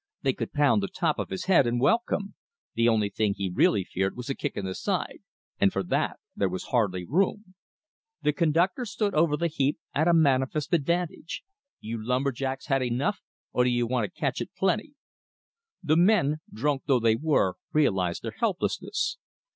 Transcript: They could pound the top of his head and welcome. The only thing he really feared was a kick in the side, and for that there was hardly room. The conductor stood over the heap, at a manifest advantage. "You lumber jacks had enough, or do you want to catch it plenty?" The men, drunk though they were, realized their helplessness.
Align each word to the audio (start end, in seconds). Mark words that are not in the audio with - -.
They 0.23 0.33
could 0.33 0.51
pound 0.51 0.81
the 0.81 0.87
top 0.87 1.19
of 1.19 1.29
his 1.29 1.45
head 1.45 1.67
and 1.67 1.79
welcome. 1.79 2.33
The 2.73 2.89
only 2.89 3.11
thing 3.11 3.35
he 3.37 3.51
really 3.53 3.83
feared 3.83 4.17
was 4.17 4.31
a 4.31 4.35
kick 4.35 4.57
in 4.57 4.65
the 4.65 4.73
side, 4.73 5.19
and 5.59 5.71
for 5.71 5.83
that 5.83 6.17
there 6.35 6.49
was 6.49 6.63
hardly 6.69 7.05
room. 7.05 7.53
The 8.23 8.33
conductor 8.33 8.83
stood 8.83 9.13
over 9.13 9.37
the 9.37 9.45
heap, 9.45 9.77
at 9.93 10.07
a 10.07 10.13
manifest 10.15 10.73
advantage. 10.73 11.43
"You 11.81 12.03
lumber 12.03 12.31
jacks 12.31 12.65
had 12.65 12.81
enough, 12.81 13.21
or 13.53 13.63
do 13.63 13.69
you 13.69 13.85
want 13.85 14.11
to 14.11 14.19
catch 14.19 14.41
it 14.41 14.55
plenty?" 14.57 14.95
The 15.83 15.97
men, 15.97 16.37
drunk 16.51 16.85
though 16.87 16.99
they 16.99 17.15
were, 17.15 17.57
realized 17.71 18.23
their 18.23 18.31
helplessness. 18.35 19.19